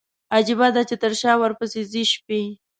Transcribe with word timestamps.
عجيبه 0.35 0.67
ده، 0.75 0.81
چې 0.89 0.95
تر 1.03 1.11
شا 1.21 1.33
ورپسي 1.41 1.81
ځي 1.91 2.03
شپي 2.13 2.43